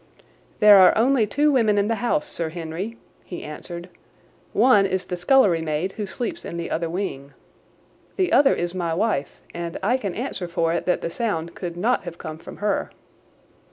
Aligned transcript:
"There 0.61 0.79
are 0.79 0.97
only 0.97 1.27
two 1.27 1.51
women 1.51 1.77
in 1.77 1.87
the 1.87 1.97
house, 2.01 2.25
Sir 2.25 2.49
Henry," 2.49 2.97
he 3.23 3.43
answered. 3.43 3.87
"One 4.51 4.87
is 4.87 5.05
the 5.05 5.15
scullery 5.15 5.61
maid, 5.61 5.91
who 5.91 6.07
sleeps 6.07 6.43
in 6.43 6.57
the 6.57 6.71
other 6.71 6.89
wing. 6.89 7.33
The 8.15 8.31
other 8.31 8.55
is 8.55 8.73
my 8.73 8.95
wife, 8.95 9.43
and 9.53 9.77
I 9.83 9.97
can 9.97 10.15
answer 10.15 10.47
for 10.47 10.73
it 10.73 10.87
that 10.87 11.01
the 11.01 11.11
sound 11.11 11.53
could 11.53 11.77
not 11.77 12.05
have 12.05 12.17
come 12.17 12.39
from 12.39 12.57
her." 12.57 12.89